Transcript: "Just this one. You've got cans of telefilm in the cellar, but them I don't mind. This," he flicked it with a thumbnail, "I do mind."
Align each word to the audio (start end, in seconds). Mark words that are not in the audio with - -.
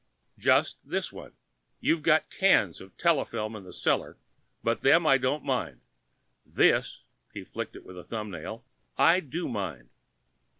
"Just 0.39 0.79
this 0.83 1.11
one. 1.13 1.33
You've 1.79 2.01
got 2.01 2.31
cans 2.31 2.81
of 2.81 2.97
telefilm 2.97 3.55
in 3.55 3.65
the 3.65 3.71
cellar, 3.71 4.17
but 4.63 4.81
them 4.81 5.05
I 5.05 5.19
don't 5.19 5.43
mind. 5.43 5.81
This," 6.43 7.03
he 7.31 7.43
flicked 7.43 7.75
it 7.75 7.85
with 7.85 7.99
a 7.99 8.03
thumbnail, 8.03 8.65
"I 8.97 9.19
do 9.19 9.47
mind." 9.47 9.89